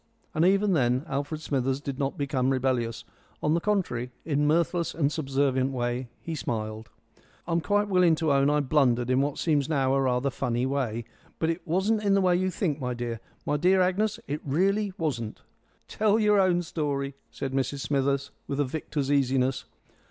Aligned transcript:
And 0.33 0.43
even 0.43 0.73
then 0.73 1.03
Alfred 1.07 1.41
Smithers 1.41 1.79
did 1.79 1.99
not 1.99 2.17
become 2.17 2.49
rebellious; 2.49 3.05
on 3.43 3.53
the 3.53 3.59
contrary, 3.59 4.09
in 4.25 4.41
a 4.41 4.45
mirthless 4.45 4.95
and 4.95 5.11
subservient 5.11 5.71
way 5.71 6.09
he 6.19 6.33
smiled. 6.33 6.89
"I'm 7.45 7.61
quite 7.61 7.87
willing 7.87 8.15
to 8.15 8.33
own 8.33 8.49
I 8.49 8.61
blundered 8.61 9.11
in 9.11 9.21
what 9.21 9.37
seems 9.37 9.69
now 9.69 9.95
rather 9.95 10.29
a 10.29 10.31
funny 10.31 10.65
way. 10.65 11.05
But 11.37 11.51
it 11.51 11.67
wasn't 11.67 12.01
in 12.03 12.15
the 12.15 12.19
way 12.21 12.35
you 12.35 12.49
think, 12.49 12.79
my 12.81 12.95
dear. 12.95 13.19
My 13.45 13.57
dear 13.57 13.79
Agnes, 13.79 14.19
it 14.27 14.41
really 14.43 14.91
wasn't." 14.97 15.43
"Tell 15.87 16.17
your 16.17 16.39
own 16.39 16.63
story," 16.63 17.13
said 17.29 17.53
Mrs 17.53 17.81
Smithers, 17.81 18.31
with 18.47 18.59
a 18.59 18.65
victor's 18.65 19.11
easiness. 19.11 19.65